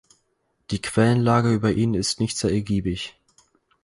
Die 0.71 0.81
Quellenlage 0.81 1.53
über 1.53 1.71
ihn 1.73 1.93
ist 1.93 2.19
nicht 2.21 2.35
sehr 2.35 2.49
ergiebig. 2.51 3.19